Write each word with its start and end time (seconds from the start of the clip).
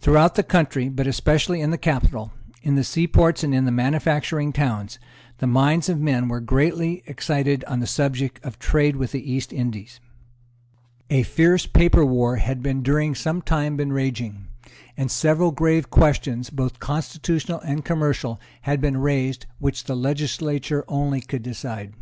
Throughout 0.00 0.34
the 0.34 0.42
country, 0.42 0.88
but 0.88 1.06
especially 1.06 1.60
in 1.60 1.70
the 1.70 1.76
capital, 1.76 2.32
in 2.62 2.74
the 2.74 2.82
seaports 2.82 3.44
and 3.44 3.54
in 3.54 3.66
the 3.66 3.70
manufacturing 3.70 4.50
towns, 4.50 4.98
the 5.40 5.46
minds 5.46 5.90
of 5.90 6.00
men 6.00 6.26
were 6.28 6.40
greatly 6.40 7.02
excited 7.04 7.64
on 7.64 7.78
the 7.78 7.86
subject 7.86 8.42
of 8.42 8.54
the 8.54 8.60
trade 8.64 8.96
with 8.96 9.12
the 9.12 9.30
East 9.30 9.52
Indies; 9.52 10.00
a 11.10 11.22
fierce 11.22 11.66
paper 11.66 12.02
war 12.02 12.36
had 12.36 12.62
during 12.82 13.14
some 13.14 13.42
time 13.42 13.76
been 13.76 13.92
raging; 13.92 14.46
and 14.96 15.10
several 15.10 15.50
grave 15.50 15.90
questions, 15.90 16.48
both 16.48 16.78
constitutional 16.80 17.60
and 17.60 17.84
commercial, 17.84 18.40
had 18.62 18.80
been 18.80 18.96
raised, 18.96 19.44
which 19.58 19.84
the 19.84 19.94
legislature 19.94 20.82
only 20.88 21.20
could 21.20 21.42
decide. 21.42 21.92